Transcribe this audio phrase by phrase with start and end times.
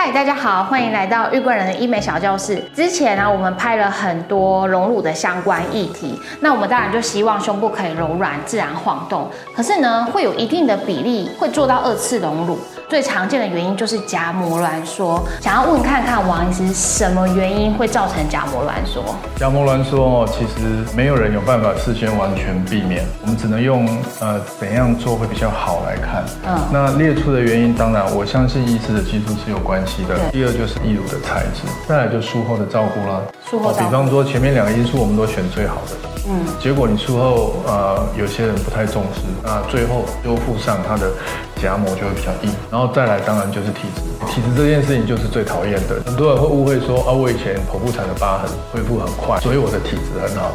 [0.00, 2.62] 嗨，大家好，欢迎来到玉贵人的医美小教室。
[2.72, 9.28] 之前呢，我们拍了很多隆乳的相关议题，那我们当然就希望胸部可以柔软、自然晃动。
[9.52, 12.56] 可是呢，会有一定的比例会做到二次隆乳。
[12.88, 15.22] 最常见的原因就是夹膜挛缩。
[15.42, 19.04] 想要问看看王医师，什么原因会造成夹膜挛缩？
[19.36, 23.86] 夹膜挛缩哦，其实没有人有办法事先完全避免，我们只能用
[24.20, 26.24] 呃怎样做会比较好来看。
[26.46, 30.16] 嗯，那列出的原因，当然我相信医师的技术是有关系的。
[30.32, 33.20] 第二就是义乳的材质，再来就术后的照顾啦。
[33.44, 41.12] 术后，比方说前面两个因素我们都选最好的，嗯，结果你术后呃有些人不太重视，那最后修复上它的。
[41.60, 46.00] 夹膜就会比较硬，然后再来当然就是体质，体质这件事情就是最讨厌的。
[46.06, 50.52] 很多人会误会说啊，我以前剖腹产的疤痕恢复很快，所以我的体质很好。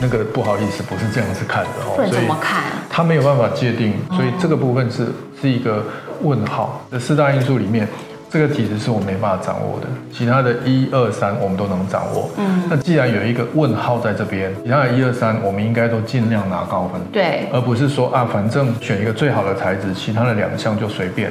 [0.00, 1.94] 那个不好意思，不是这样子看的哦。
[1.96, 2.64] 所以怎么看？
[2.90, 5.06] 他没有办法界定，所以这个部分是
[5.40, 5.82] 是一个
[6.22, 6.84] 问号。
[6.90, 7.88] 这四大因素里面。
[8.30, 12.28] 这个体质是我没办法掌握的，其他的一二三我们都能掌握。
[12.36, 17.00] 嗯，那既然有一个问号在这边，其他的一二三我们应该都尽量拿高分。
[17.12, 21.30] 对，而不是说啊，反正选一个最好的材质，其他的两项就随便。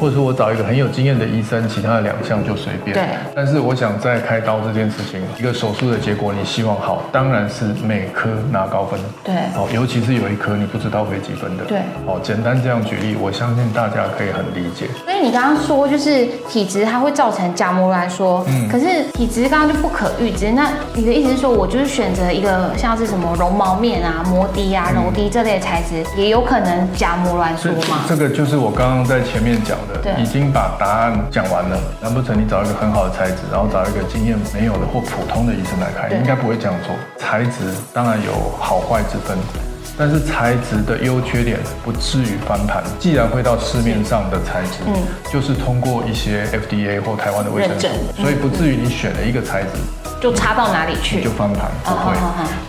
[0.00, 2.94] 或者说我找一个很有经验的医生，其他的两项就随便。
[2.94, 3.04] 对。
[3.34, 8.98] 但是我想在开刀这件事情，一个手术的结果你希望好，当然是每科拿高分。
[9.22, 9.34] 对。
[9.54, 11.64] 哦，尤其是有一科你不知道会几分的。
[11.64, 11.78] 对。
[12.06, 14.86] 哦，简单这样举例，我相信大家可以很理解。
[15.16, 20.50] 所以你刚刚说就是体质它会造成假膜挛缩，嗯，可是体质刚刚就不可预知。
[20.50, 28.04] 那你的意思是说我就是选择一个像是什么绒毛面啊、膜滴啊、柔滴这类材质，也有可能假膜挛缩吗？
[28.06, 31.80] 这个就是我刚刚在前面讲的，已经把答案讲完了。
[32.02, 36.12] 难不成你找一个很好的材质，然后找一个经验没有的或普通的医生来看？
[36.12, 36.94] 应该不会这样做。
[37.16, 39.38] 材质当然有好坏之分。
[39.98, 42.84] 但是材质的优缺点不至于翻盘。
[42.98, 44.94] 既然会到市面上的材质，嗯，
[45.32, 47.88] 就是通过一些 FDA 或台湾的卫生署，
[48.20, 49.68] 所以不至于你选了一个材质。
[50.18, 51.22] 就差到哪里去？
[51.22, 52.16] 就翻盘，不会。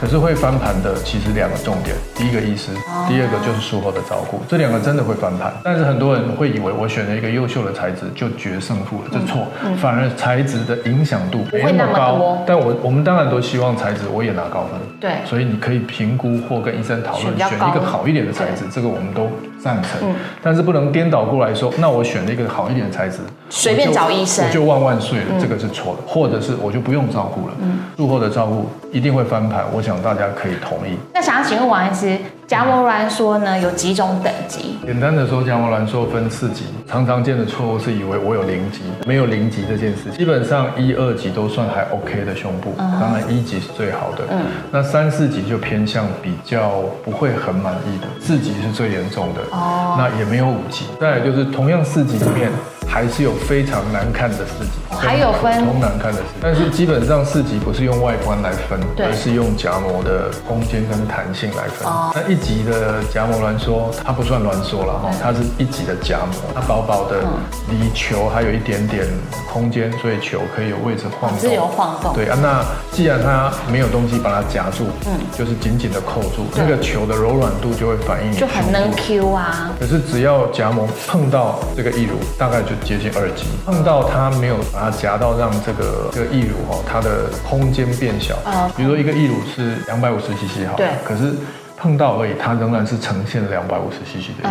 [0.01, 2.71] 可是会翻盘的其实两个重点，第一个医师，
[3.07, 5.53] 第二个就是术后的照顾，这两个真的会翻盘。
[5.63, 9.47] 但是很多人会以为我选了一个优秀的材质就决胜负了，这错。
[9.77, 12.43] 反而材质的影响度没那么高。
[12.45, 14.79] 但我我们当然都希望材质我也拿高分。
[14.99, 15.11] 对。
[15.25, 19.29] 所以你可以评估或跟医生讨论选一个好一点的材质，这个我们都
[19.63, 20.13] 赞成。
[20.41, 23.17] 但是不能颠倒过来说，那我选了一个好一点的材质，
[23.49, 26.01] 随便找医生我就万万岁了，这个是错的。
[26.07, 27.49] 或者是我就不用照顾。
[27.61, 30.97] 嗯，术后的照顾一定会翻盘，我想大家可以同意。
[31.13, 34.77] 那想要请问王医师，夹膜挛缩呢有几种等级？
[34.85, 36.65] 简单的说，夹膜挛缩分四级。
[36.87, 40.09] 常常见的错误是以为我有零级，没有零级这件事。
[40.17, 44.23] 基本上一二级都算还 OK 的胸部，当然一级是最好的。
[44.29, 44.39] 嗯，
[44.71, 49.41] 那三四级就偏向比较不会很满意的，四级是最严重的。
[49.51, 50.85] 哦，那也没有五级。
[50.99, 52.51] 再来就是同样四级里面。
[52.89, 61.87] 还是有非常难看的四级，还有分通难看的是，但是基本上四级不是用外观来分，而是用夹膜的空间跟弹性来分。
[62.15, 67.23] 那一级的夹膜挛缩，它不算挛缩了哈，它是一级的夹膜，它薄薄的，
[67.69, 69.05] 离球还有一点点
[69.51, 72.13] 空间，所以球可以有位置晃动，自由晃动。
[72.13, 79.71] 对啊，那既然它没有东西把它夹住，嗯，就是紧紧的扣住，那个球的柔软度就会反映就很能 Q 啊。
[79.79, 88.35] 可是只要夹膜碰到这个义乳，大概就接近二级，碰到它没有把它夹到，让这个这个义乳哈，它的空间变小。
[88.45, 91.33] 啊，比如说一个义乳是两百五十 cc 哈，对，可是。
[91.77, 94.49] 碰到而已，它仍然是呈现两百五十 cc 的。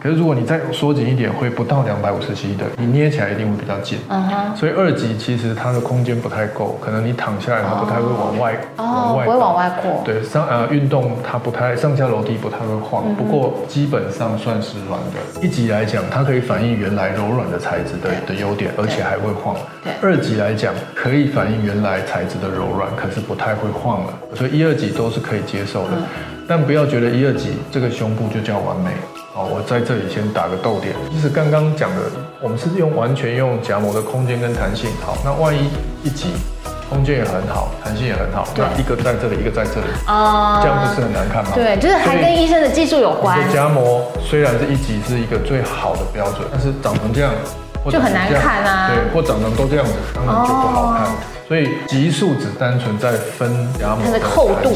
[0.00, 3.98] 可是如果你再缩紧一点，会不到两百五十 cc 的，你捏起来一定会比较紧。
[4.54, 10.00] 所以二级其实它的空间不太够，可能你躺下来它不太会往外，往外，不会往外扩。
[10.04, 15.46] 对，上呃运动它不太上下楼梯不太会晃，不过基本上算是软的。
[15.46, 19.56] 一级来讲，它可以反映原来柔软的材质的的优点，而且还会晃。
[19.82, 19.92] 对。
[20.00, 24.14] 二级来讲，可以反映原来材质的柔软，可是不太会晃了。
[24.36, 25.90] 所以一二级都是可以接受的。
[26.50, 28.90] 但不要觉得一二级这个胸部就叫完美
[29.32, 30.92] 好，我在这里先打个逗点。
[31.08, 32.02] 其实刚刚讲的，
[32.42, 34.90] 我们是用完全用夹膜的空间跟弹性。
[35.00, 35.70] 好，那万一
[36.02, 36.32] 一级
[36.88, 41.52] 空间也很好，弹性也很好，那一个在这里，一个在这里，啊，这样不是很难看吗？
[41.54, 43.38] 对，就是还跟医生的技术有关。
[43.52, 47.30] 夹膜虽然是一级是一个最好的标准，但是长成这样
[47.88, 48.90] 就很难看啊。
[48.90, 51.06] 对，或长成都这样子，当然就不好看。
[51.50, 54.70] 所以级数只单纯在分夹膜的厚度，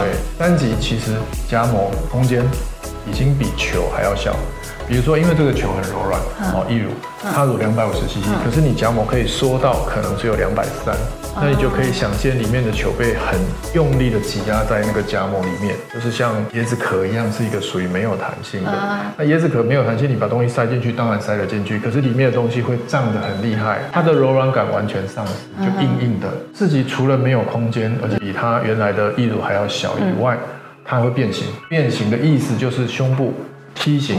[0.00, 1.12] 对，单级其实
[1.46, 2.42] 加膜空间
[3.06, 4.34] 已经比球还要小，
[4.88, 6.18] 比如说，因为这个球很柔软，
[6.54, 6.90] 哦，一乳，
[7.20, 10.96] 它乳两百五十 CC，可是你夹膜可以缩到可能只有两百三，
[11.36, 13.38] 那你就可以想见里面的球被很
[13.74, 18.72] 用力的挤压在那个夹膜里面，就是像椰子壳一样，是一个属于没有弹性的。
[19.18, 26.28] 那椰子壳没有弹性，你把东西塞进去，当然塞得进去，可是里面的东西会胀得很厉害，它的柔软感完全丧失，就硬硬的。
[26.54, 30.38] 自己除了没有空间，而且比它原来的翼乳还要小以外，
[30.82, 31.46] 它会变形。
[31.68, 33.34] 变形的意思就是胸部
[33.74, 34.18] 梯形。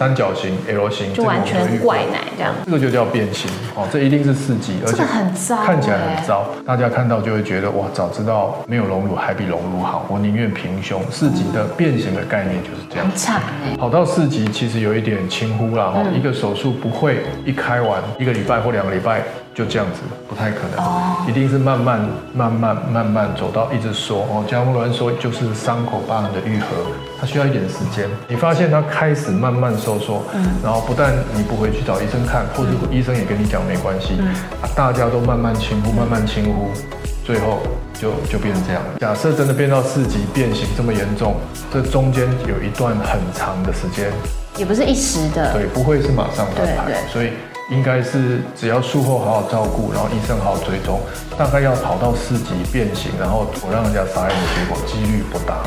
[0.00, 11.02] 三角形、L 型，就完全怪奶这样，这个就叫变形哦，这一定是四级，而且很糟，看起来很糟，大家看到就会觉得哇，早知道没有隆乳还比隆乳好，我宁愿平胸。
[11.10, 13.42] 四级的变形的概念就是这样，很惨
[13.76, 19.22] 跑到四级其实有一点轻忽啦，一个手术不会一开完一个礼拜或两个礼拜。
[19.60, 22.00] 就这样子不太可能，一定是慢慢、
[22.32, 24.42] 慢慢、慢慢走到一直缩哦。
[24.48, 26.66] 加木伦说，就是伤口疤痕的愈合，
[27.20, 28.08] 它需要一点时间。
[28.26, 34.34] 你发现它开始慢慢收缩，嗯，然后不但你不回去找医生看，或者医生也跟你讲没关系，嗯，
[34.74, 36.70] 大家都慢慢轻呼、慢慢轻呼，
[37.22, 37.58] 最后
[37.92, 38.80] 就就变成这样。
[38.98, 41.34] 假设真的变到四级变形这么严重，
[41.70, 44.10] 这中间有一段很长的时间，
[44.56, 47.32] 也不是一时的，对，不会是马上翻牌，所以。
[47.70, 51.00] 应该是只要术后好好照顾，然后医生好好追踪，
[51.38, 55.62] 大概要跑到四级变形，然后我让人家杀人的结果几率不大。